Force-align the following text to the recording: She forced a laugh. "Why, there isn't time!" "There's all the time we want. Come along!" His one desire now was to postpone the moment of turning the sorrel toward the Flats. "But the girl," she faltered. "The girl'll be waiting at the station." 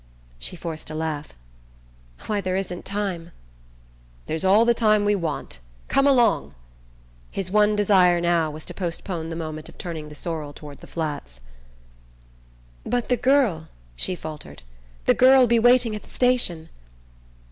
She 0.39 0.55
forced 0.55 0.89
a 0.89 0.95
laugh. 0.95 1.33
"Why, 2.25 2.41
there 2.41 2.55
isn't 2.55 2.85
time!" 2.85 3.29
"There's 4.25 4.43
all 4.43 4.65
the 4.65 4.73
time 4.73 5.05
we 5.05 5.13
want. 5.13 5.59
Come 5.89 6.07
along!" 6.07 6.55
His 7.29 7.51
one 7.51 7.75
desire 7.75 8.19
now 8.19 8.49
was 8.49 8.65
to 8.65 8.73
postpone 8.73 9.29
the 9.29 9.35
moment 9.35 9.69
of 9.69 9.77
turning 9.77 10.09
the 10.09 10.15
sorrel 10.15 10.53
toward 10.53 10.79
the 10.79 10.87
Flats. 10.87 11.39
"But 12.83 13.09
the 13.09 13.17
girl," 13.17 13.67
she 13.95 14.15
faltered. 14.15 14.63
"The 15.05 15.13
girl'll 15.13 15.45
be 15.45 15.59
waiting 15.59 15.95
at 15.95 16.01
the 16.01 16.09
station." 16.09 16.69